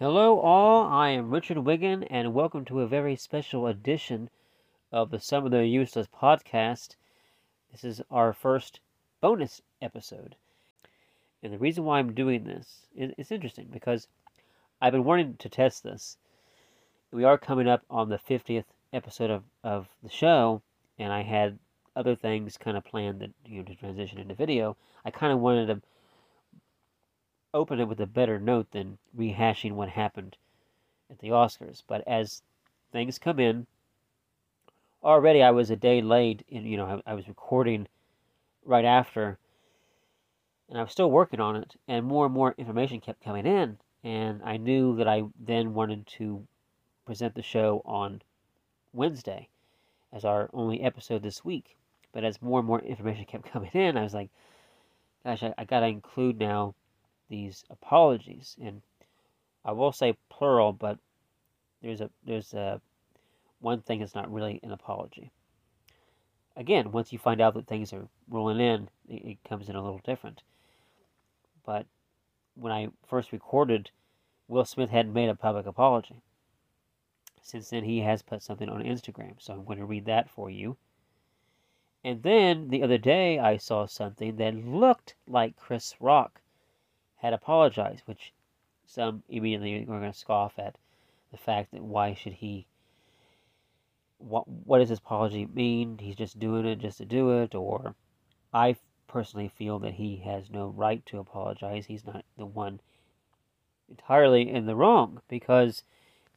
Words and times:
Hello, 0.00 0.40
all. 0.40 0.88
I 0.88 1.10
am 1.10 1.30
Richard 1.30 1.58
Wiggin, 1.58 2.02
and 2.10 2.34
welcome 2.34 2.64
to 2.64 2.80
a 2.80 2.86
very 2.88 3.14
special 3.14 3.68
edition 3.68 4.28
of 4.90 5.12
the 5.12 5.20
Some 5.20 5.44
of 5.44 5.52
the 5.52 5.64
Useless 5.68 6.08
podcast. 6.08 6.96
This 7.70 7.84
is 7.84 8.02
our 8.10 8.32
first 8.32 8.80
bonus 9.20 9.62
episode. 9.80 10.34
And 11.44 11.52
the 11.52 11.58
reason 11.58 11.84
why 11.84 12.00
I'm 12.00 12.12
doing 12.12 12.42
this 12.42 12.88
is 12.96 13.12
it's 13.16 13.30
interesting 13.30 13.68
because 13.72 14.08
I've 14.82 14.90
been 14.90 15.04
wanting 15.04 15.36
to 15.36 15.48
test 15.48 15.84
this. 15.84 16.16
We 17.12 17.22
are 17.22 17.38
coming 17.38 17.68
up 17.68 17.84
on 17.88 18.08
the 18.08 18.18
50th 18.18 18.64
episode 18.92 19.30
of, 19.30 19.44
of 19.62 19.86
the 20.02 20.10
show, 20.10 20.60
and 20.98 21.12
I 21.12 21.22
had 21.22 21.56
other 21.94 22.16
things 22.16 22.58
kind 22.58 22.76
of 22.76 22.84
planned 22.84 23.20
that, 23.20 23.30
you 23.46 23.58
know, 23.58 23.62
to 23.62 23.76
transition 23.76 24.18
into 24.18 24.34
video. 24.34 24.76
I 25.04 25.12
kind 25.12 25.32
of 25.32 25.38
wanted 25.38 25.66
to 25.66 25.82
open 27.54 27.80
it 27.80 27.88
with 27.88 28.00
a 28.00 28.06
better 28.06 28.38
note 28.38 28.70
than 28.72 28.98
rehashing 29.16 29.72
what 29.72 29.88
happened 29.88 30.36
at 31.08 31.20
the 31.20 31.28
Oscars. 31.28 31.82
But 31.86 32.06
as 32.06 32.42
things 32.92 33.18
come 33.18 33.38
in, 33.38 33.66
already 35.02 35.42
I 35.42 35.52
was 35.52 35.70
a 35.70 35.76
day 35.76 36.02
late. 36.02 36.44
In, 36.48 36.66
you 36.66 36.76
know, 36.76 37.02
I, 37.06 37.12
I 37.12 37.14
was 37.14 37.28
recording 37.28 37.86
right 38.64 38.84
after, 38.84 39.38
and 40.68 40.78
I 40.78 40.82
was 40.82 40.90
still 40.92 41.10
working 41.10 41.40
on 41.40 41.56
it, 41.56 41.76
and 41.86 42.04
more 42.04 42.26
and 42.26 42.34
more 42.34 42.54
information 42.58 43.00
kept 43.00 43.22
coming 43.22 43.46
in, 43.46 43.78
and 44.02 44.42
I 44.42 44.56
knew 44.56 44.96
that 44.96 45.08
I 45.08 45.22
then 45.38 45.74
wanted 45.74 46.06
to 46.18 46.46
present 47.06 47.34
the 47.34 47.42
show 47.42 47.82
on 47.84 48.22
Wednesday 48.92 49.48
as 50.12 50.24
our 50.24 50.50
only 50.52 50.82
episode 50.82 51.22
this 51.22 51.44
week. 51.44 51.76
But 52.12 52.24
as 52.24 52.40
more 52.40 52.60
and 52.60 52.66
more 52.66 52.80
information 52.80 53.26
kept 53.26 53.46
coming 53.52 53.70
in, 53.74 53.96
I 53.96 54.02
was 54.02 54.14
like, 54.14 54.30
gosh, 55.24 55.42
I, 55.42 55.54
I 55.56 55.64
got 55.64 55.80
to 55.80 55.86
include 55.86 56.38
now 56.38 56.74
these 57.28 57.64
apologies. 57.70 58.56
And 58.62 58.82
I 59.64 59.72
will 59.72 59.92
say 59.92 60.16
plural, 60.28 60.72
but 60.72 60.98
there's 61.82 62.00
a 62.00 62.10
there's 62.24 62.54
a 62.54 62.80
one 63.60 63.80
thing 63.80 64.00
that's 64.00 64.14
not 64.14 64.32
really 64.32 64.60
an 64.62 64.72
apology. 64.72 65.32
Again, 66.56 66.92
once 66.92 67.12
you 67.12 67.18
find 67.18 67.40
out 67.40 67.54
that 67.54 67.66
things 67.66 67.92
are 67.92 68.08
rolling 68.28 68.60
in, 68.60 68.88
it, 69.08 69.24
it 69.24 69.48
comes 69.48 69.68
in 69.68 69.76
a 69.76 69.82
little 69.82 70.00
different. 70.04 70.42
But 71.64 71.86
when 72.54 72.72
I 72.72 72.88
first 73.06 73.32
recorded, 73.32 73.90
Will 74.46 74.64
Smith 74.64 74.90
hadn't 74.90 75.14
made 75.14 75.30
a 75.30 75.34
public 75.34 75.66
apology. 75.66 76.22
Since 77.42 77.70
then, 77.70 77.84
he 77.84 78.00
has 78.00 78.22
put 78.22 78.42
something 78.42 78.68
on 78.68 78.82
Instagram, 78.82 79.34
so 79.38 79.52
I'm 79.52 79.64
going 79.64 79.78
to 79.78 79.84
read 79.84 80.06
that 80.06 80.30
for 80.30 80.50
you. 80.50 80.76
And 82.04 82.22
then 82.22 82.68
the 82.68 82.82
other 82.82 82.98
day, 82.98 83.38
I 83.38 83.56
saw 83.56 83.86
something 83.86 84.36
that 84.36 84.54
looked 84.54 85.14
like 85.26 85.56
Chris 85.56 85.94
Rock 86.00 86.40
had 87.24 87.32
apologized, 87.32 88.02
which 88.04 88.34
some 88.84 89.22
immediately 89.30 89.82
were 89.86 89.98
going 89.98 90.12
to 90.12 90.18
scoff 90.18 90.58
at 90.58 90.76
the 91.32 91.38
fact 91.38 91.72
that 91.72 91.82
why 91.82 92.12
should 92.12 92.34
he 92.34 92.66
what 94.18 94.46
what 94.46 94.78
does 94.78 94.90
his 94.90 94.98
apology 94.98 95.46
mean? 95.46 95.96
He's 95.96 96.16
just 96.16 96.38
doing 96.38 96.66
it 96.66 96.80
just 96.80 96.98
to 96.98 97.06
do 97.06 97.40
it, 97.40 97.54
or 97.54 97.94
I 98.52 98.76
personally 99.06 99.48
feel 99.48 99.78
that 99.78 99.94
he 99.94 100.16
has 100.16 100.50
no 100.50 100.68
right 100.68 101.04
to 101.06 101.18
apologize. 101.18 101.86
He's 101.86 102.04
not 102.04 102.26
the 102.36 102.44
one 102.44 102.80
entirely 103.88 104.50
in 104.50 104.66
the 104.66 104.76
wrong 104.76 105.22
because 105.26 105.82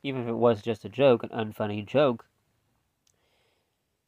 even 0.03 0.21
if 0.21 0.29
it 0.29 0.35
was 0.35 0.61
just 0.61 0.85
a 0.85 0.89
joke, 0.89 1.21
an 1.21 1.29
unfunny 1.29 1.85
joke, 1.85 2.25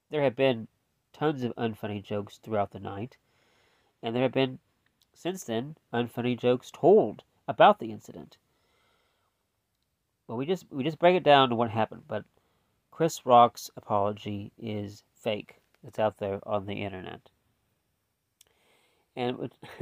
there 0.09 0.23
have 0.23 0.37
been 0.37 0.69
tons 1.11 1.43
of 1.43 1.53
unfunny 1.57 2.01
jokes 2.01 2.37
throughout 2.37 2.71
the 2.71 2.79
night, 2.79 3.17
and 4.01 4.15
there 4.15 4.23
have 4.23 4.31
been 4.31 4.59
since 5.19 5.43
then, 5.43 5.75
unfunny 5.93 6.39
jokes 6.39 6.71
told 6.71 7.23
about 7.45 7.79
the 7.79 7.91
incident. 7.91 8.37
Well, 10.25 10.37
we 10.37 10.45
just 10.45 10.65
we 10.71 10.81
just 10.81 10.97
break 10.97 11.17
it 11.17 11.23
down 11.23 11.49
to 11.49 11.55
what 11.55 11.71
happened. 11.71 12.03
But 12.07 12.23
Chris 12.89 13.25
Rock's 13.25 13.69
apology 13.75 14.53
is 14.57 15.03
fake. 15.13 15.59
It's 15.85 15.99
out 15.99 16.19
there 16.19 16.39
on 16.47 16.67
the 16.67 16.85
internet, 16.85 17.19
and 19.13 19.37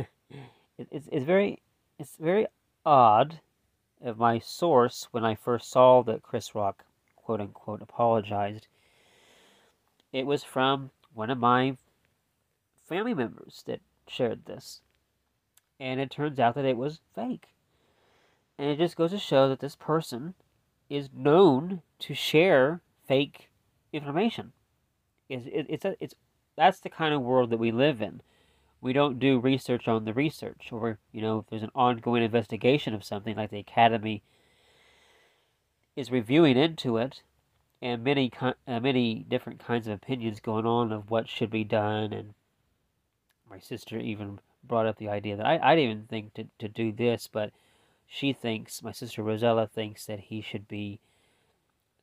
it, 0.80 0.88
it's 0.92 1.08
it's 1.12 1.26
very 1.26 1.62
it's 2.00 2.16
very 2.20 2.48
odd 2.84 3.40
of 4.02 4.18
my 4.18 4.40
source 4.40 5.08
when 5.12 5.24
I 5.24 5.36
first 5.36 5.70
saw 5.70 6.02
that 6.02 6.24
Chris 6.24 6.56
Rock 6.56 6.84
quote 7.16 7.42
unquote 7.42 7.84
apologized. 7.84 8.66
It 10.12 10.26
was 10.26 10.44
from 10.44 10.90
one 11.14 11.30
of 11.30 11.38
my 11.38 11.78
family 12.90 13.14
members 13.14 13.62
that 13.68 13.82
shared 14.08 14.46
this 14.46 14.82
and 15.80 16.00
it 16.00 16.12
turns 16.12 16.40
out 16.40 16.56
that 16.56 16.66
it 16.66 16.78
was 16.78 17.00
fake. 17.16 17.48
And 18.58 18.70
it 18.70 18.78
just 18.78 18.96
goes 18.96 19.12
to 19.12 19.20
show 19.20 19.48
that 19.50 19.60
this 19.60 19.76
person 19.76 20.34
is 20.90 21.10
known 21.14 21.82
to 22.00 22.14
share 22.14 22.82
fake 23.08 23.50
information. 23.94 24.54
It's, 25.30 25.46
it's, 25.48 25.86
a, 25.86 25.96
it's, 26.00 26.16
that's 26.56 26.80
the 26.80 26.90
kind 26.90 27.14
of 27.14 27.22
world 27.22 27.50
that 27.50 27.60
we 27.60 27.72
live 27.72 28.02
in. 28.02 28.22
We 28.80 28.94
don't 28.94 29.20
do 29.20 29.40
research 29.40 29.88
on 29.88 30.06
the 30.06 30.14
research, 30.14 30.70
or, 30.72 31.00
you 31.12 31.22
know, 31.22 31.40
if 31.40 31.46
there's 31.50 31.64
an 31.64 31.72
ongoing 31.74 32.24
investigation 32.24 32.94
of 32.94 33.04
something 33.04 33.36
like 33.36 33.50
the 33.50 33.60
Academy 33.60 34.22
is 35.96 36.12
reviewing 36.12 36.58
into 36.58 36.98
it, 36.98 37.24
and 37.82 38.04
many 38.04 38.32
uh, 38.40 38.80
many 38.80 39.26
different 39.28 39.60
kinds 39.60 39.88
of 39.88 39.94
opinions 39.94 40.40
going 40.40 40.66
on 40.66 40.92
of 40.92 41.10
what 41.10 41.28
should 41.28 41.50
be 41.50 41.64
done, 41.64 42.14
and 42.14 42.34
my 43.50 43.60
sister 43.60 43.98
even 44.00 44.40
brought 44.68 44.86
up 44.86 44.98
the 44.98 45.10
idea 45.10 45.36
that 45.38 45.46
I, 45.46 45.60
I 45.62 45.76
didn't 45.76 45.92
even 45.92 46.04
think 46.08 46.34
to, 46.36 46.48
to 46.60 46.68
do 46.68 46.92
this, 46.92 47.28
but 47.32 47.52
she 48.08 48.34
thinks, 48.34 48.82
my 48.82 48.92
sister 48.92 49.22
Rosella 49.24 49.68
thinks 49.68 50.06
that 50.06 50.20
he 50.20 50.42
should 50.42 50.68
be 50.68 51.00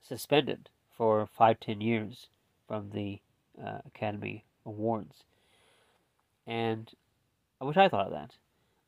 suspended 0.02 0.69
for 0.97 1.26
five, 1.26 1.60
ten 1.60 1.80
years 1.80 2.28
from 2.69 2.91
the 2.91 3.20
uh, 3.62 3.78
Academy 3.86 4.44
Awards. 4.66 5.25
And 6.47 6.91
I 7.60 7.64
wish 7.64 7.76
I 7.76 7.88
thought 7.88 8.06
of 8.06 8.12
that. 8.12 8.32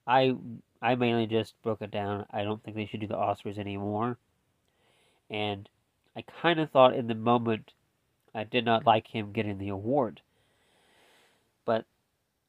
I 0.06 0.36
I 0.82 0.94
mainly 0.94 1.26
just 1.26 1.60
broke 1.62 1.82
it 1.82 1.90
down. 1.90 2.26
I 2.30 2.44
don't 2.44 2.62
think 2.62 2.76
they 2.76 2.86
should 2.86 3.00
do 3.00 3.06
the 3.06 3.14
Oscars 3.14 3.58
anymore. 3.58 4.18
And 5.30 5.68
I 6.14 6.22
kind 6.22 6.60
of 6.60 6.70
thought 6.70 6.94
in 6.94 7.06
the 7.06 7.14
moment 7.14 7.72
I 8.34 8.44
did 8.44 8.64
not 8.64 8.86
like 8.86 9.08
him 9.08 9.32
getting 9.32 9.58
the 9.58 9.70
award. 9.70 10.20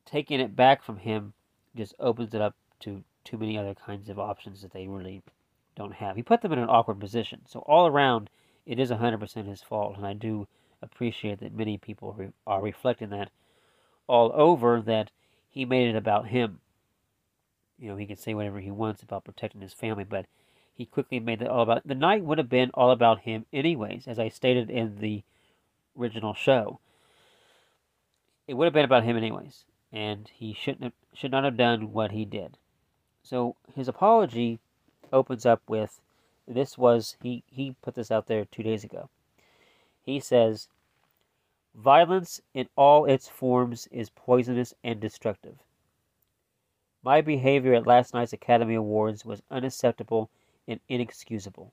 Taking 0.08 0.40
it 0.40 0.56
back 0.56 0.82
from 0.82 0.98
him 0.98 1.34
just 1.76 1.94
opens 2.00 2.34
it 2.34 2.42
up 2.42 2.56
to 2.80 3.04
too 3.26 3.38
many 3.38 3.58
other 3.58 3.76
kinds 3.76 4.08
of 4.08 4.18
options 4.18 4.62
that 4.62 4.72
they 4.72 4.88
really 4.88 5.22
don't 5.76 5.96
have. 5.96 6.16
He 6.16 6.24
put 6.24 6.42
them 6.42 6.54
in 6.54 6.60
an 6.60 6.70
awkward 6.70 7.00
position. 7.00 7.42
So 7.46 7.60
all 7.60 7.88
around, 7.88 8.30
it 8.66 8.80
is 8.80 8.90
100% 8.90 9.48
his 9.48 9.62
fault, 9.62 9.98
and 9.98 10.08
I 10.08 10.14
do 10.14 10.48
appreciate 10.82 11.40
that 11.42 11.54
many 11.54 11.78
people 11.78 12.14
re- 12.14 12.32
are 12.46 12.62
reflecting 12.62 13.10
that 13.10 13.32
all 14.08 14.32
over 14.34 14.80
that 14.82 15.12
he 15.50 15.66
made 15.66 15.90
it 15.90 15.98
about 15.98 16.28
him. 16.28 16.62
You 17.78 17.90
know, 17.90 17.98
he 17.98 18.06
can 18.06 18.16
say 18.16 18.34
whatever 18.34 18.62
he 18.62 18.72
wants 18.72 19.04
about 19.04 19.26
protecting 19.26 19.60
his 19.60 19.74
family, 19.74 20.06
but 20.06 20.26
he 20.74 20.86
quickly 20.86 21.20
made 21.20 21.42
it 21.42 21.50
all 21.50 21.64
about 21.64 21.86
the 21.86 21.96
night 21.96 22.24
would 22.24 22.38
have 22.38 22.50
been 22.50 22.72
all 22.74 22.92
about 22.92 23.20
him 23.22 23.46
anyways, 23.52 24.08
as 24.08 24.20
I 24.20 24.30
stated 24.30 24.70
in 24.70 25.00
the 25.00 25.24
original 26.00 26.34
show. 26.34 26.80
It 28.48 28.54
would 28.54 28.66
have 28.66 28.74
been 28.74 28.86
about 28.86 29.04
him 29.04 29.18
anyways 29.18 29.66
and 29.92 30.30
he 30.34 30.54
shouldn't 30.54 30.84
have, 30.84 30.94
should 31.14 31.32
not 31.32 31.44
have 31.44 31.58
done 31.58 31.94
what 31.94 32.12
he 32.12 32.26
did. 32.26 32.58
So 33.24 33.56
his 33.76 33.88
apology 33.88 34.60
opens 35.12 35.46
up 35.46 35.62
with 35.68 36.00
this 36.48 36.78
was 36.78 37.18
he 37.22 37.44
he 37.48 37.76
put 37.82 37.96
this 37.96 38.12
out 38.12 38.28
there 38.28 38.46
2 38.46 38.64
days 38.64 38.84
ago. 38.84 39.10
He 40.06 40.20
says 40.20 40.70
violence 41.76 42.42
in 42.54 42.70
all 42.76 43.06
its 43.06 43.28
forms 43.28 43.88
is 43.92 44.10
poisonous 44.10 44.74
and 44.84 45.00
destructive. 45.00 45.58
My 47.04 47.22
behavior 47.22 47.74
at 47.74 47.88
last 47.88 48.14
night's 48.14 48.34
Academy 48.34 48.76
Awards 48.76 49.26
was 49.26 49.44
unacceptable 49.52 50.30
and 50.68 50.80
inexcusable. 50.90 51.72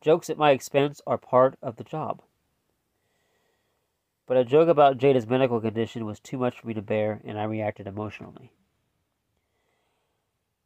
Jokes 0.00 0.30
at 0.30 0.38
my 0.38 0.52
expense 0.52 1.00
are 1.06 1.18
part 1.18 1.56
of 1.62 1.76
the 1.76 1.84
job 1.84 2.22
but 4.30 4.36
a 4.36 4.44
joke 4.44 4.68
about 4.68 4.96
Jada's 4.96 5.26
medical 5.26 5.60
condition 5.60 6.06
was 6.06 6.20
too 6.20 6.38
much 6.38 6.60
for 6.60 6.68
me 6.68 6.74
to 6.74 6.80
bear, 6.80 7.20
and 7.24 7.36
I 7.36 7.42
reacted 7.42 7.88
emotionally. 7.88 8.52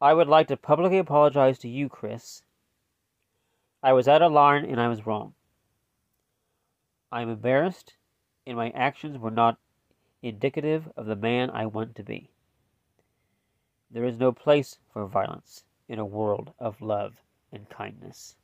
I 0.03 0.13
would 0.13 0.29
like 0.29 0.49
to 0.49 0.57
publicly 0.59 0.99
apologize 0.99 1.59
to 1.61 1.69
you, 1.71 1.89
Chris. 1.89 2.43
I 3.83 3.95
was 3.95 4.07
out 4.07 4.21
of 4.21 4.33
line 4.33 4.67
and 4.67 4.79
I 4.79 4.89
was 4.89 5.07
wrong. 5.07 5.33
I 7.11 7.23
am 7.23 7.31
embarrassed, 7.31 7.95
and 8.47 8.59
my 8.59 8.69
actions 8.73 9.17
were 9.17 9.31
not 9.31 9.57
indicative 10.21 10.93
of 10.95 11.07
the 11.07 11.17
man 11.17 11.49
I 11.49 11.65
want 11.65 11.97
to 11.97 12.03
be. 12.03 12.29
There 13.91 14.05
is 14.05 14.19
no 14.19 14.31
place 14.31 14.79
for 14.93 15.07
violence 15.07 15.65
in 15.89 15.99
a 15.99 16.05
world 16.05 16.53
of 16.59 16.83
love 16.83 17.15
and 17.51 17.67
kindness. 17.71 18.37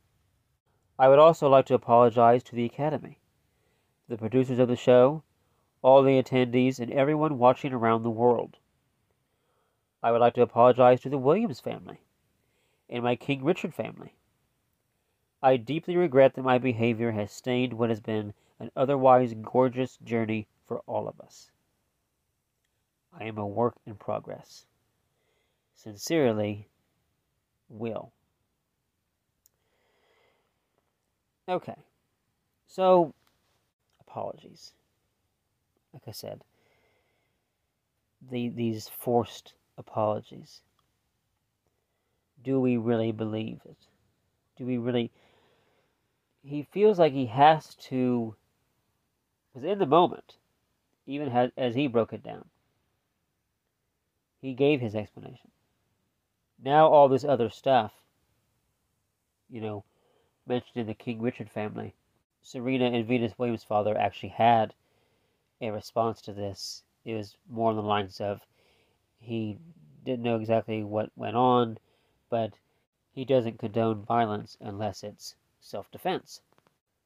I 0.97 1.09
would 1.09 1.19
also 1.19 1.47
like 1.47 1.67
to 1.67 1.75
apologize 1.75 2.41
to 2.41 2.55
the 2.55 2.65
Academy 2.65 3.20
the 4.11 4.17
producers 4.17 4.59
of 4.59 4.67
the 4.67 4.75
show, 4.75 5.23
all 5.81 6.03
the 6.03 6.21
attendees, 6.21 6.79
and 6.79 6.91
everyone 6.91 7.39
watching 7.39 7.73
around 7.73 8.03
the 8.03 8.09
world. 8.09 8.57
I 10.03 10.11
would 10.11 10.21
like 10.21 10.35
to 10.35 10.41
apologize 10.43 11.01
to 11.01 11.09
the 11.09 11.17
Williams 11.17 11.59
family 11.59 12.01
and 12.89 13.03
my 13.03 13.15
King 13.15 13.43
Richard 13.43 13.73
family 13.73 14.13
I 15.43 15.57
deeply 15.57 15.97
regret 15.97 16.35
that 16.35 16.43
my 16.43 16.59
behavior 16.59 17.11
has 17.11 17.31
stained 17.31 17.73
what 17.73 17.89
has 17.89 17.99
been 17.99 18.33
an 18.59 18.71
otherwise 18.75 19.33
gorgeous 19.33 19.97
journey 19.97 20.47
for 20.67 20.81
all 20.81 21.07
of 21.07 21.19
us. 21.19 21.49
I 23.11 23.23
am 23.23 23.39
a 23.39 23.47
work 23.47 23.75
in 23.85 23.95
progress. 23.95 24.67
Sincerely, 25.73 26.67
Will. 27.69 28.11
Okay, 31.49 31.75
so 32.67 33.15
apologies. 34.11 34.73
Like 35.93 36.03
I 36.07 36.11
said, 36.11 36.43
the 38.29 38.49
these 38.49 38.89
forced 38.99 39.53
apologies. 39.77 40.61
Do 42.43 42.59
we 42.59 42.77
really 42.77 43.11
believe 43.11 43.59
it? 43.65 43.77
Do 44.57 44.65
we 44.65 44.77
really? 44.77 45.11
He 46.43 46.67
feels 46.71 46.99
like 46.99 47.13
he 47.13 47.27
has 47.27 47.75
to. 47.89 48.35
Because 49.53 49.69
in 49.69 49.79
the 49.79 49.85
moment, 49.85 50.37
even 51.05 51.29
as, 51.29 51.51
as 51.57 51.75
he 51.75 51.87
broke 51.87 52.13
it 52.13 52.23
down, 52.23 52.45
he 54.41 54.53
gave 54.53 54.79
his 54.79 54.95
explanation. 54.95 55.51
Now 56.63 56.87
all 56.87 57.09
this 57.09 57.25
other 57.25 57.49
stuff, 57.49 57.91
you 59.49 59.59
know, 59.59 59.83
mentioned 60.47 60.77
in 60.77 60.87
the 60.87 60.93
King 60.93 61.21
Richard 61.21 61.49
family, 61.49 61.93
Serena 62.41 62.85
and 62.85 63.05
Venus 63.05 63.37
Williams' 63.37 63.63
father 63.63 63.97
actually 63.97 64.29
had 64.29 64.73
a 65.61 65.69
response 65.69 66.21
to 66.21 66.33
this. 66.33 66.83
It 67.05 67.13
was 67.13 67.37
more 67.47 67.69
on 67.69 67.75
the 67.75 67.83
lines 67.83 68.19
of 68.19 68.45
he 69.19 69.59
didn't 70.03 70.23
know 70.23 70.37
exactly 70.37 70.83
what 70.83 71.11
went 71.15 71.35
on, 71.35 71.77
but 72.29 72.53
he 73.11 73.25
doesn't 73.25 73.59
condone 73.59 74.03
violence 74.03 74.57
unless 74.59 75.03
it's 75.03 75.35
self 75.59 75.91
defense. 75.91 76.41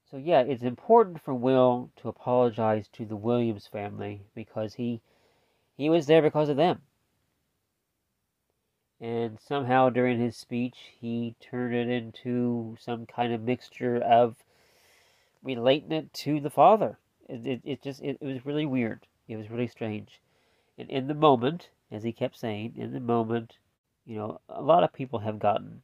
So, 0.09 0.17
yeah, 0.17 0.41
it's 0.41 0.63
important 0.63 1.19
for 1.19 1.33
Will 1.33 1.89
to 1.97 2.07
apologize 2.07 2.87
to 2.89 3.05
the 3.05 3.17
Williams 3.17 3.67
family 3.67 4.21
because 4.33 4.75
he 4.75 5.01
he 5.75 5.89
was 5.89 6.05
there 6.07 6.21
because 6.21 6.47
of 6.47 6.55
them. 6.55 6.83
And 9.01 9.37
somehow 9.41 9.89
during 9.89 10.17
his 10.19 10.37
speech, 10.37 10.93
he 10.97 11.35
turned 11.41 11.75
it 11.75 11.89
into 11.89 12.77
some 12.79 13.05
kind 13.05 13.33
of 13.33 13.41
mixture 13.41 13.97
of 13.97 14.44
relating 15.45 15.93
it 15.93 16.13
to 16.13 16.41
the 16.41 16.49
father. 16.49 16.97
It, 17.29 17.47
it, 17.47 17.61
it 17.63 17.81
just, 17.81 18.01
it, 18.01 18.17
it 18.19 18.25
was 18.25 18.45
really 18.45 18.65
weird. 18.65 19.05
It 19.29 19.37
was 19.37 19.49
really 19.49 19.67
strange. 19.67 20.19
And 20.77 20.89
in 20.89 21.07
the 21.07 21.13
moment, 21.13 21.69
as 21.89 22.03
he 22.03 22.11
kept 22.11 22.37
saying, 22.37 22.73
in 22.75 22.91
the 22.91 22.99
moment, 22.99 23.57
you 24.05 24.17
know, 24.17 24.41
a 24.49 24.61
lot 24.61 24.83
of 24.83 24.91
people 24.91 25.19
have 25.19 25.39
gotten 25.39 25.81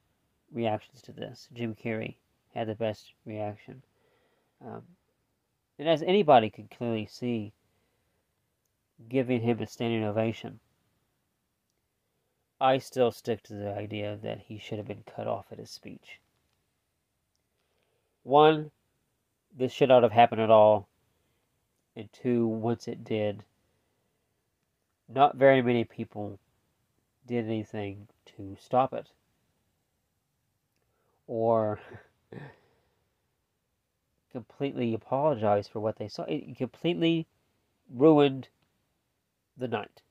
reactions 0.51 1.01
to 1.03 1.13
this. 1.13 1.47
Jim 1.53 1.75
Carrey 1.75 2.15
had 2.53 2.67
the 2.67 2.75
best 2.75 3.13
reaction. 3.25 3.81
Um, 4.65 4.81
and 5.79 5.87
as 5.87 6.03
anybody 6.03 6.49
could 6.49 6.69
clearly 6.69 7.07
see, 7.09 7.53
giving 9.09 9.41
him 9.41 9.59
a 9.61 9.67
standing 9.67 10.03
ovation, 10.03 10.59
I 12.59 12.77
still 12.77 13.11
stick 13.11 13.41
to 13.43 13.53
the 13.53 13.73
idea 13.73 14.19
that 14.21 14.41
he 14.47 14.59
should 14.59 14.77
have 14.77 14.87
been 14.87 15.03
cut 15.15 15.27
off 15.27 15.45
at 15.51 15.57
his 15.57 15.71
speech. 15.71 16.19
One, 18.23 18.69
this 19.57 19.71
should 19.71 19.89
not 19.89 20.03
have 20.03 20.12
happened 20.12 20.42
at 20.42 20.50
all. 20.50 20.88
And 21.95 22.12
two, 22.13 22.48
once 22.48 22.88
it 22.88 23.03
did, 23.03 23.44
not 25.09 25.36
very 25.36 25.62
many 25.62 25.83
people 25.83 26.39
did 27.27 27.45
anything 27.45 28.07
to 28.38 28.56
stop 28.59 28.94
it. 28.94 29.09
Or 31.27 31.80
completely 34.31 34.94
apologize 34.94 35.68
for 35.68 35.80
what 35.80 35.98
they 35.98 36.07
saw. 36.07 36.24
It 36.24 36.57
completely 36.57 37.27
ruined 37.94 38.48
the 39.57 39.68
night. 39.68 40.01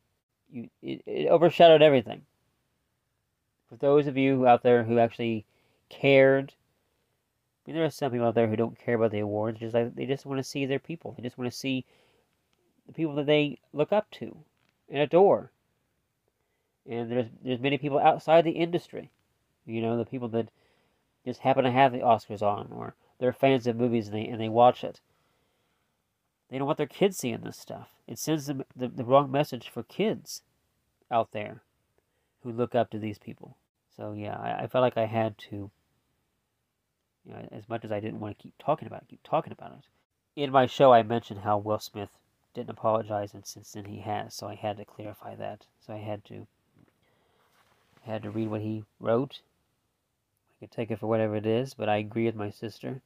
You, 0.50 0.68
it, 0.82 1.02
it 1.06 1.28
overshadowed 1.28 1.82
everything. 1.82 2.22
For 3.68 3.76
those 3.76 4.06
of 4.06 4.16
you 4.16 4.46
out 4.46 4.62
there 4.62 4.82
who 4.82 4.98
actually 4.98 5.46
cared, 5.88 6.52
mean, 7.70 7.76
there 7.76 7.86
are 7.86 7.90
some 7.90 8.10
people 8.10 8.26
out 8.26 8.34
there 8.34 8.48
who 8.48 8.56
don't 8.56 8.78
care 8.78 8.96
about 8.96 9.12
the 9.12 9.20
awards. 9.20 9.60
Just 9.60 9.74
like 9.74 9.94
they 9.94 10.04
just 10.04 10.26
want 10.26 10.38
to 10.38 10.44
see 10.44 10.66
their 10.66 10.80
people. 10.80 11.14
They 11.16 11.22
just 11.22 11.38
want 11.38 11.50
to 11.50 11.56
see 11.56 11.84
the 12.86 12.92
people 12.92 13.14
that 13.14 13.26
they 13.26 13.58
look 13.72 13.92
up 13.92 14.10
to 14.12 14.36
and 14.88 14.98
adore. 14.98 15.52
And 16.88 17.10
there's 17.10 17.26
there's 17.44 17.60
many 17.60 17.78
people 17.78 18.00
outside 18.00 18.44
the 18.44 18.50
industry, 18.52 19.10
you 19.66 19.80
know, 19.80 19.96
the 19.96 20.04
people 20.04 20.28
that 20.28 20.48
just 21.24 21.40
happen 21.40 21.64
to 21.64 21.70
have 21.70 21.92
the 21.92 22.00
Oscars 22.00 22.42
on, 22.42 22.68
or 22.72 22.94
they're 23.18 23.32
fans 23.32 23.66
of 23.68 23.76
movies 23.76 24.08
and 24.08 24.16
they 24.16 24.26
and 24.26 24.40
they 24.40 24.48
watch 24.48 24.82
it. 24.82 25.00
They 26.48 26.58
don't 26.58 26.66
want 26.66 26.78
their 26.78 26.86
kids 26.88 27.18
seeing 27.18 27.42
this 27.42 27.56
stuff. 27.56 27.90
It 28.08 28.18
sends 28.18 28.46
them 28.46 28.64
the, 28.74 28.88
the 28.88 29.04
wrong 29.04 29.30
message 29.30 29.68
for 29.68 29.84
kids 29.84 30.42
out 31.08 31.30
there 31.30 31.62
who 32.42 32.50
look 32.50 32.74
up 32.74 32.90
to 32.90 32.98
these 32.98 33.18
people. 33.18 33.56
So 33.96 34.12
yeah, 34.12 34.36
I, 34.36 34.64
I 34.64 34.66
felt 34.66 34.82
like 34.82 34.96
I 34.96 35.06
had 35.06 35.38
to 35.50 35.70
you 37.30 37.36
know, 37.36 37.48
as 37.52 37.68
much 37.68 37.84
as 37.84 37.92
I 37.92 38.00
didn't 38.00 38.18
want 38.18 38.36
to 38.36 38.42
keep 38.42 38.54
talking 38.58 38.88
about 38.88 39.02
it, 39.02 39.08
keep 39.08 39.22
talking 39.22 39.52
about 39.52 39.70
it. 39.72 39.84
In 40.34 40.50
my 40.50 40.66
show 40.66 40.92
I 40.92 41.04
mentioned 41.04 41.40
how 41.40 41.58
Will 41.58 41.78
Smith 41.78 42.10
didn't 42.54 42.70
apologize 42.70 43.34
and 43.34 43.46
since 43.46 43.72
then 43.72 43.84
he 43.84 44.00
has, 44.00 44.34
so 44.34 44.48
I 44.48 44.56
had 44.56 44.78
to 44.78 44.84
clarify 44.84 45.36
that. 45.36 45.66
So 45.80 45.94
I 45.94 45.98
had 45.98 46.24
to 46.24 46.48
I 48.04 48.10
had 48.10 48.24
to 48.24 48.30
read 48.30 48.48
what 48.48 48.62
he 48.62 48.82
wrote. 48.98 49.42
I 50.56 50.64
could 50.64 50.72
take 50.72 50.90
it 50.90 50.98
for 50.98 51.06
whatever 51.06 51.36
it 51.36 51.46
is, 51.46 51.72
but 51.72 51.88
I 51.88 51.98
agree 51.98 52.24
with 52.24 52.34
my 52.34 52.50
sister. 52.50 53.00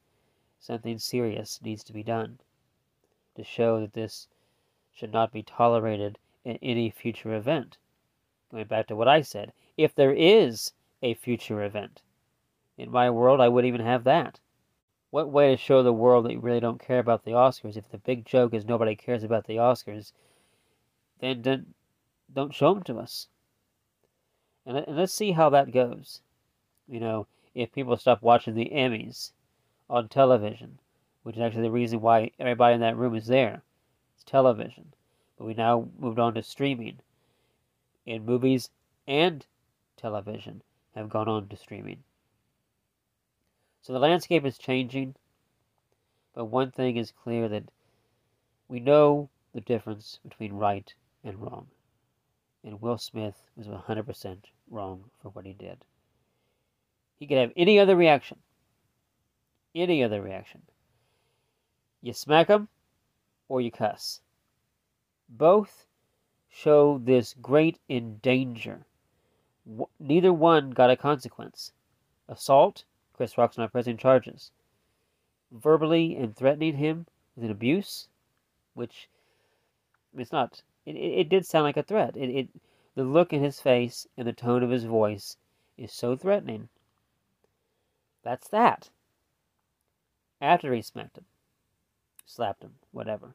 Something 0.59 0.99
serious 0.99 1.61
needs 1.61 1.85
to 1.85 1.93
be 1.93 2.03
done 2.03 2.39
to 3.35 3.45
show 3.45 3.79
that 3.81 3.93
this 3.93 4.29
should 4.91 5.13
not 5.13 5.33
be 5.33 5.43
tolerated 5.43 6.19
in 6.45 6.57
any 6.63 6.89
future 6.89 7.35
event. 7.35 7.77
Going 8.51 8.65
back 8.69 8.87
to 8.87 8.97
what 8.97 9.09
I 9.09 9.21
said, 9.21 9.53
if 9.77 9.95
there 9.95 10.13
is 10.13 10.73
a 11.03 11.13
future 11.13 11.63
event, 11.63 12.01
in 12.77 12.91
my 12.91 13.11
world, 13.11 13.41
I 13.41 13.49
wouldn't 13.49 13.73
even 13.73 13.87
have 13.87 14.05
that. 14.05 14.41
What 15.11 15.31
way 15.31 15.51
to 15.51 15.57
show 15.57 15.83
the 15.83 15.93
world 15.93 16.25
that 16.25 16.33
you 16.33 16.41
really 16.41 16.61
don't 16.61 16.81
care 16.81 16.99
about 16.99 17.25
the 17.25 17.31
Oscars? 17.31 17.77
If 17.77 17.89
the 17.89 17.99
big 17.99 18.25
joke 18.25 18.53
is 18.53 18.65
nobody 18.65 18.97
cares 18.97 19.23
about 19.23 19.47
the 19.47 19.57
Oscars, 19.57 20.13
then 21.21 21.43
don't, 21.43 21.75
don't 22.33 22.55
show 22.55 22.75
them 22.75 22.83
to 22.85 22.99
us. 22.99 23.29
And, 24.67 24.77
and 24.77 24.97
let's 24.97 25.15
see 25.15 25.33
how 25.33 25.51
that 25.51 25.73
goes. 25.73 26.21
You 26.89 27.01
know, 27.01 27.27
if 27.55 27.73
people 27.73 27.97
stop 27.97 28.23
watching 28.23 28.55
the 28.55 28.71
Emmys 28.75 29.31
on 29.89 30.09
television, 30.09 30.81
which 31.23 31.37
is 31.37 31.43
actually 31.43 31.63
the 31.63 31.71
reason 31.71 32.01
why 32.01 32.31
everybody 32.39 32.75
in 32.75 32.81
that 32.81 32.97
room 32.97 33.15
is 33.15 33.27
there. 33.27 33.63
It's 34.15 34.25
television. 34.25 34.95
But 35.39 35.47
we 35.47 35.55
now 35.55 35.89
moved 35.99 36.19
on 36.19 36.35
to 36.35 36.43
streaming. 36.43 36.99
And 38.07 38.27
movies 38.27 38.71
and 39.07 39.47
television 39.97 40.63
have 40.95 41.09
gone 41.09 41.29
on 41.29 41.49
to 41.49 41.57
streaming. 41.57 42.03
So 43.85 43.93
the 43.93 43.99
landscape 43.99 44.47
is 44.47 44.57
changing. 44.57 45.15
But 46.35 46.47
one 46.47 46.71
thing 46.71 46.97
is 46.97 47.13
clear 47.13 47.51
that 47.51 47.65
we 48.67 48.81
know 48.81 49.29
the 49.53 49.61
difference 49.61 50.21
between 50.27 50.55
right 50.55 50.95
and 51.23 51.39
wrong. 51.39 51.67
And 52.65 52.81
Will 52.81 52.97
Smith 52.97 53.43
was 53.57 53.67
100% 53.67 54.39
wrong 54.71 55.05
for 55.21 55.29
what 55.29 55.45
he 55.45 55.53
did. 55.53 55.85
He 57.19 57.27
could 57.27 57.37
have 57.37 57.53
any 57.59 57.79
other 57.79 57.95
reaction. 57.95 58.39
Any 59.75 60.03
other 60.03 60.23
reaction. 60.23 60.63
You 62.01 62.15
smack 62.15 62.49
him 62.49 62.69
or 63.51 63.61
you 63.61 63.71
cuss. 63.71 64.23
Both 65.29 65.85
show 66.49 67.03
this 67.05 67.35
great 67.35 67.79
in 67.91 68.17
danger. 68.23 68.87
Neither 70.01 70.33
one 70.33 70.71
got 70.71 70.91
a 70.91 70.97
consequence. 70.97 71.73
Assault, 72.31 72.85
Chris 73.15 73.39
Rock's 73.39 73.57
not 73.57 73.73
pressing 73.73 73.97
charges. 73.97 74.51
Verbally 75.51 76.17
and 76.17 76.37
threatening 76.37 76.77
him 76.77 77.07
with 77.35 77.45
an 77.45 77.51
abuse, 77.51 78.09
which 78.75 79.09
it's 80.17 80.33
not. 80.33 80.63
It, 80.85 80.97
it, 80.97 81.21
it 81.21 81.29
did 81.29 81.47
sound 81.47 81.65
like 81.65 81.77
a 81.77 81.83
threat. 81.83 82.17
It, 82.17 82.31
it 82.31 82.49
the 82.95 83.05
look 83.05 83.33
in 83.33 83.43
his 83.43 83.61
face 83.61 84.07
and 84.17 84.27
the 84.27 84.33
tone 84.33 84.63
of 84.63 84.71
his 84.71 84.85
voice 84.85 85.37
is 85.77 85.93
so 85.93 86.17
threatening. 86.17 86.69
That's 88.23 88.49
that. 88.49 88.91
After 90.41 90.73
he 90.73 90.83
smacked 90.83 91.19
him, 91.19 91.25
slapped 92.27 92.63
him, 92.63 92.75
whatever. 92.93 93.35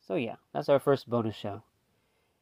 So 0.00 0.14
yeah, 0.14 0.36
that's 0.52 0.68
our 0.68 0.78
first 0.78 1.08
bonus 1.08 1.36
show. 1.36 1.62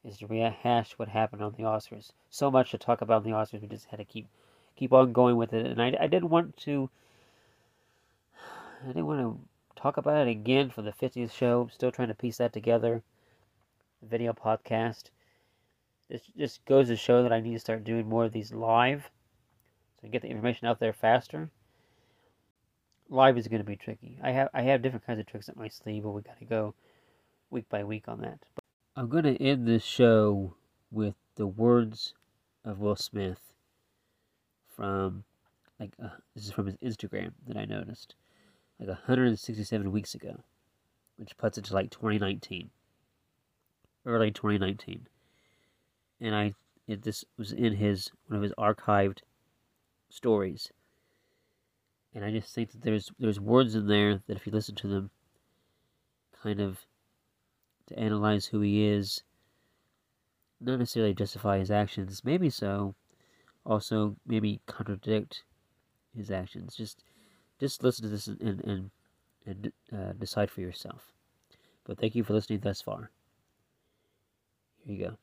Is 0.04 0.18
to 0.18 0.26
rehash 0.26 0.98
what 0.98 1.08
happened 1.08 1.42
on 1.42 1.52
the 1.52 1.62
Oscars. 1.62 2.10
So 2.28 2.50
much 2.50 2.72
to 2.72 2.78
talk 2.78 3.02
about 3.02 3.24
in 3.24 3.30
the 3.30 3.36
Oscars, 3.36 3.60
we 3.60 3.68
just 3.68 3.86
had 3.86 3.98
to 3.98 4.04
keep 4.04 4.26
keep 4.76 4.92
on 4.92 5.12
going 5.12 5.36
with 5.36 5.52
it. 5.52 5.66
And 5.66 5.80
I, 5.80 5.96
I 6.00 6.06
didn't 6.06 6.30
want 6.30 6.56
to. 6.58 6.90
I 8.82 8.88
didn't 8.88 9.06
want 9.06 9.20
to 9.20 9.80
talk 9.80 9.96
about 9.96 10.26
it 10.26 10.30
again 10.30 10.70
for 10.70 10.82
the 10.82 10.92
50th 10.92 11.32
show. 11.32 11.62
I'm 11.62 11.70
still 11.70 11.92
trying 11.92 12.08
to 12.08 12.14
piece 12.14 12.38
that 12.38 12.52
together. 12.52 13.02
Video 14.02 14.32
podcast. 14.32 15.04
This 16.08 16.22
just 16.36 16.64
goes 16.64 16.88
to 16.88 16.96
show 16.96 17.22
that 17.22 17.32
I 17.32 17.40
need 17.40 17.54
to 17.54 17.60
start 17.60 17.84
doing 17.84 18.08
more 18.08 18.24
of 18.24 18.32
these 18.32 18.52
live 18.52 19.08
so 20.02 20.08
I 20.08 20.10
get 20.10 20.22
the 20.22 20.28
information 20.28 20.66
out 20.66 20.80
there 20.80 20.92
faster. 20.92 21.48
live 23.08 23.38
is 23.38 23.46
going 23.46 23.60
to 23.60 23.66
be 23.66 23.76
tricky. 23.76 24.18
I 24.20 24.32
have 24.32 24.48
I 24.52 24.62
have 24.62 24.82
different 24.82 25.06
kinds 25.06 25.20
of 25.20 25.26
tricks 25.26 25.48
up 25.48 25.56
my 25.56 25.68
sleeve, 25.68 26.02
but 26.02 26.10
we 26.10 26.22
got 26.22 26.38
to 26.40 26.44
go 26.44 26.74
week 27.50 27.68
by 27.68 27.84
week 27.84 28.08
on 28.08 28.20
that. 28.22 28.40
But 28.54 28.64
I'm 28.96 29.08
going 29.08 29.24
to 29.24 29.40
end 29.40 29.66
this 29.66 29.84
show 29.84 30.54
with 30.90 31.14
the 31.36 31.46
words 31.46 32.14
of 32.64 32.80
Will 32.80 32.96
Smith 32.96 33.51
from 34.76 35.24
like 35.78 35.92
uh, 36.02 36.08
this 36.34 36.44
is 36.44 36.52
from 36.52 36.66
his 36.66 36.76
Instagram 36.76 37.32
that 37.46 37.56
I 37.56 37.64
noticed 37.64 38.14
like 38.78 38.88
167 38.88 39.92
weeks 39.92 40.14
ago, 40.14 40.40
which 41.16 41.36
puts 41.36 41.58
it 41.58 41.64
to 41.66 41.74
like 41.74 41.90
2019, 41.90 42.70
early 44.06 44.30
2019, 44.30 45.06
and 46.20 46.34
I 46.34 46.54
it, 46.86 47.02
this 47.02 47.24
was 47.36 47.52
in 47.52 47.74
his 47.74 48.10
one 48.26 48.36
of 48.36 48.42
his 48.42 48.52
archived 48.58 49.20
stories. 50.10 50.70
And 52.14 52.24
I 52.24 52.30
just 52.30 52.54
think 52.54 52.72
that 52.72 52.82
there's 52.82 53.10
there's 53.18 53.40
words 53.40 53.74
in 53.74 53.86
there 53.86 54.20
that 54.26 54.36
if 54.36 54.46
you 54.46 54.52
listen 54.52 54.74
to 54.76 54.88
them, 54.88 55.10
kind 56.42 56.60
of 56.60 56.78
to 57.86 57.98
analyze 57.98 58.46
who 58.46 58.60
he 58.60 58.86
is, 58.86 59.22
not 60.60 60.78
necessarily 60.78 61.14
justify 61.14 61.58
his 61.58 61.70
actions, 61.70 62.22
maybe 62.24 62.50
so, 62.50 62.94
also 63.64 64.16
maybe 64.26 64.60
contradict 64.66 65.44
his 66.16 66.30
actions. 66.30 66.74
Just 66.76 67.04
just 67.60 67.82
listen 67.82 68.04
to 68.04 68.10
this 68.10 68.26
and 68.26 68.40
and, 68.64 68.90
and 69.46 69.72
uh, 69.92 70.12
decide 70.18 70.50
for 70.50 70.60
yourself. 70.60 71.12
But 71.84 71.98
thank 71.98 72.14
you 72.14 72.24
for 72.24 72.32
listening 72.32 72.60
thus 72.60 72.80
far. 72.80 73.10
Here 74.84 74.96
you 74.96 75.04
go. 75.06 75.16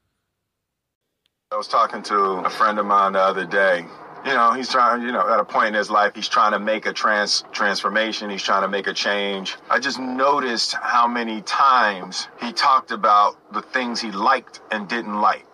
I 1.51 1.57
was 1.57 1.67
talking 1.67 2.03
to 2.03 2.15
a 2.15 2.49
friend 2.49 2.77
of 2.79 2.85
mine 2.85 3.13
the 3.13 3.19
other 3.19 3.45
day 3.45 3.85
you 4.25 4.33
know, 4.33 4.51
he's 4.53 4.69
trying, 4.69 5.01
you 5.01 5.11
know, 5.11 5.27
at 5.29 5.39
a 5.39 5.45
point 5.45 5.69
in 5.69 5.73
his 5.75 5.89
life, 5.89 6.13
he's 6.15 6.27
trying 6.27 6.51
to 6.51 6.59
make 6.59 6.85
a 6.85 6.93
trans 6.93 7.43
transformation. 7.51 8.29
He's 8.29 8.43
trying 8.43 8.63
to 8.63 8.67
make 8.67 8.87
a 8.87 8.93
change. 8.93 9.55
I 9.69 9.79
just 9.79 9.99
noticed 9.99 10.73
how 10.73 11.07
many 11.07 11.41
times 11.43 12.27
he 12.41 12.51
talked 12.51 12.91
about 12.91 13.37
the 13.53 13.61
things 13.61 14.01
he 14.01 14.11
liked 14.11 14.61
and 14.71 14.87
didn't 14.87 15.21
like. 15.21 15.48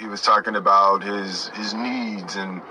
He, 0.00 0.06
was 0.06 0.22
talking 0.22 0.56
about 0.56 1.02
his 1.04 1.48
his 1.48 1.74
needs 1.74 2.36
and 2.36 2.62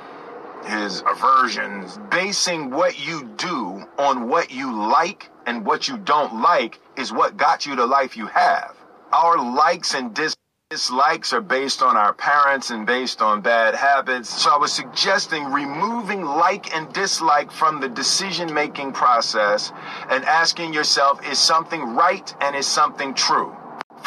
his 0.66 1.04
aversions. 1.08 2.00
Basing 2.10 2.72
what 2.72 3.00
you 3.00 3.24
do 3.38 3.88
on 3.98 4.28
what 4.28 4.52
you 4.52 4.74
like 4.74 5.30
and 5.46 5.66
what 5.66 5.88
you 5.88 5.98
don't 5.98 6.42
like 6.42 6.80
is 6.98 7.14
what 7.14 7.38
got 7.38 7.66
you 7.66 7.76
the 7.76 7.86
life 7.86 8.18
you 8.18 8.26
have. 8.28 8.76
Our 9.14 9.38
likes 9.38 9.94
and 9.94 10.14
dislikes 10.14 10.36
Dislikes 10.72 11.34
are 11.34 11.42
based 11.42 11.82
on 11.82 11.98
our 11.98 12.14
parents 12.14 12.70
and 12.70 12.86
based 12.86 13.24
on 13.24 13.42
bad 13.42 13.74
habits. 13.74 14.30
So 14.30 14.52
I 14.52 14.58
was 14.58 14.72
suggesting 14.72 15.46
removing 15.46 16.24
like 16.24 16.76
and 16.76 16.94
dislike 16.94 17.52
from 17.52 17.80
the 17.80 17.90
decision 17.90 18.54
making 18.54 18.92
process 18.92 19.72
and 20.12 20.24
asking 20.26 20.76
yourself, 20.76 21.28
is 21.28 21.40
something 21.40 21.96
right 21.96 22.32
and 22.40 22.56
is 22.56 22.68
something 22.68 23.16
true? 23.16 23.56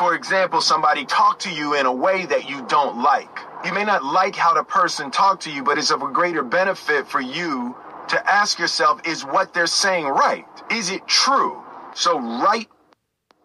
For 0.03 0.17
example, 0.17 0.61
somebody 0.61 1.05
talk 1.05 1.39
to 1.39 1.49
you 1.49 1.77
in 1.77 1.87
a 1.87 1.93
way 1.93 2.27
that 2.27 2.51
you 2.51 2.67
don't 2.67 3.01
like. 3.01 3.39
You 3.65 3.73
may 3.73 3.85
not 3.85 4.05
like 4.05 4.35
how 4.35 4.53
the 4.53 4.65
person 4.65 5.13
talked 5.13 5.45
to 5.45 5.51
you, 5.53 5.63
but 5.63 5.79
it's 5.79 5.93
of 5.93 6.03
a 6.03 6.11
greater 6.11 6.43
benefit 6.43 7.07
for 7.07 7.21
you 7.21 7.77
to 8.09 8.29
ask 8.29 8.59
yourself, 8.59 9.01
is 9.07 9.25
what 9.25 9.55
they're 9.55 9.69
saying 9.69 10.07
right? 10.07 10.45
Is 10.73 10.91
it 10.91 11.07
true? 11.07 11.63
So 11.95 12.19
right 12.19 12.69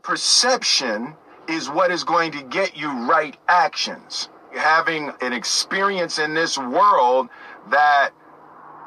perception 0.02 1.14
is 1.48 1.70
what 1.70 1.92
is 1.92 2.04
going 2.04 2.32
to 2.32 2.42
get 2.42 2.76
you 2.76 2.92
right 3.08 3.38
actions. 3.48 4.30
Having 4.52 5.14
an 5.22 5.34
experience 5.34 6.18
in 6.18 6.34
this 6.34 6.58
world 6.58 7.30
that 7.70 8.10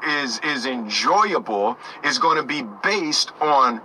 is 0.05 0.41
is 0.43 0.65
enjoyable 0.65 1.77
is 2.03 2.17
going 2.17 2.35
to 2.35 2.43
be 2.43 2.63
based 2.83 3.31
on 3.39 3.79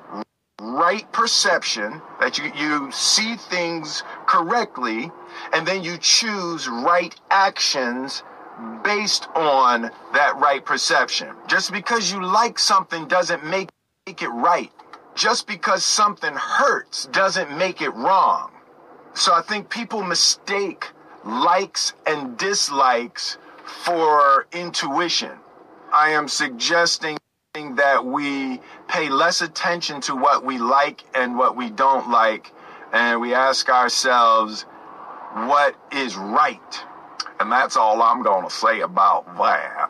right 0.60 1.10
perception 1.12 2.00
that 2.18 2.38
you 2.38 2.50
you 2.56 2.90
see 2.90 3.36
things 3.36 4.02
correctly 4.26 5.10
and 5.52 5.66
then 5.66 5.84
you 5.84 5.98
choose 5.98 6.66
right 6.68 7.14
actions 7.30 8.22
based 8.82 9.28
on 9.34 9.90
that 10.14 10.34
right 10.36 10.64
perception. 10.64 11.28
Just 11.46 11.72
because 11.72 12.10
you 12.10 12.24
like 12.24 12.58
something 12.58 13.06
doesn't 13.06 13.44
make, 13.44 13.68
make 14.06 14.22
it 14.22 14.28
right. 14.28 14.72
Just 15.14 15.46
because 15.46 15.84
something 15.84 16.34
hurts 16.34 17.06
doesn't 17.06 17.56
make 17.56 17.82
it 17.82 17.90
wrong. 17.90 18.50
So 19.14 19.34
I 19.34 19.42
think 19.42 19.68
people 19.68 20.02
mistake 20.02 20.86
likes 21.24 21.92
and 22.06 22.36
dislikes 22.38 23.36
for 23.84 24.46
intuition. 24.52 25.32
I 25.92 26.10
am 26.10 26.28
suggesting 26.28 27.18
that 27.76 28.04
we 28.04 28.60
pay 28.88 29.08
less 29.08 29.40
attention 29.40 30.00
to 30.02 30.14
what 30.14 30.44
we 30.44 30.58
like 30.58 31.04
and 31.14 31.36
what 31.38 31.56
we 31.56 31.70
don't 31.70 32.10
like, 32.10 32.52
and 32.92 33.20
we 33.20 33.34
ask 33.34 33.68
ourselves, 33.68 34.62
what 35.34 35.74
is 35.90 36.16
right? 36.16 36.80
And 37.40 37.50
that's 37.50 37.76
all 37.76 38.02
I'm 38.02 38.22
going 38.22 38.44
to 38.44 38.50
say 38.50 38.80
about 38.80 39.26
that. 39.38 39.85